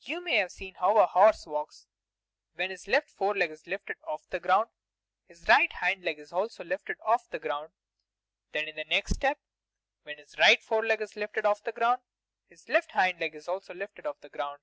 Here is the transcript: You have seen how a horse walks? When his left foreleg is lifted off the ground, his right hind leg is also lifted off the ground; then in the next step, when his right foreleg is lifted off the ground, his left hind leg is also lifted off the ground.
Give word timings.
You 0.00 0.24
have 0.24 0.50
seen 0.50 0.74
how 0.80 0.96
a 0.98 1.06
horse 1.06 1.46
walks? 1.46 1.86
When 2.54 2.70
his 2.70 2.88
left 2.88 3.08
foreleg 3.08 3.52
is 3.52 3.68
lifted 3.68 3.98
off 4.02 4.28
the 4.30 4.40
ground, 4.40 4.68
his 5.28 5.46
right 5.46 5.72
hind 5.74 6.02
leg 6.02 6.18
is 6.18 6.32
also 6.32 6.64
lifted 6.64 6.96
off 7.06 7.28
the 7.28 7.38
ground; 7.38 7.70
then 8.50 8.66
in 8.66 8.74
the 8.74 8.82
next 8.82 9.14
step, 9.14 9.38
when 10.02 10.18
his 10.18 10.36
right 10.40 10.60
foreleg 10.60 11.00
is 11.00 11.14
lifted 11.14 11.46
off 11.46 11.62
the 11.62 11.70
ground, 11.70 12.00
his 12.48 12.68
left 12.68 12.90
hind 12.90 13.20
leg 13.20 13.36
is 13.36 13.46
also 13.46 13.72
lifted 13.72 14.06
off 14.06 14.18
the 14.22 14.28
ground. 14.28 14.62